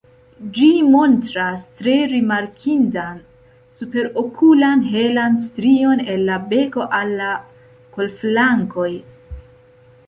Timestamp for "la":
6.33-6.41, 7.23-7.31